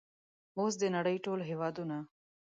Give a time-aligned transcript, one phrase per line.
[0.57, 1.97] اوس د نړۍ ټول هیوادونه